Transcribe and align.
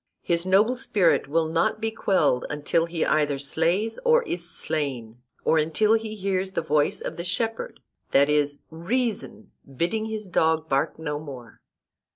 His 0.23 0.47
noble 0.47 0.77
spirit 0.77 1.27
will 1.27 1.47
not 1.47 1.79
be 1.79 1.91
quelled 1.91 2.47
until 2.49 2.87
he 2.87 3.05
either 3.05 3.37
slays 3.37 3.99
or 4.03 4.23
is 4.23 4.49
slain; 4.49 5.21
or 5.45 5.59
until 5.59 5.93
he 5.93 6.15
hears 6.15 6.53
the 6.53 6.63
voice 6.63 7.01
of 7.01 7.17
the 7.17 7.23
shepherd, 7.23 7.79
that 8.09 8.27
is, 8.27 8.63
reason, 8.71 9.51
bidding 9.77 10.05
his 10.05 10.25
dog 10.25 10.67
bark 10.67 10.97
no 10.97 11.19
more. 11.19 11.61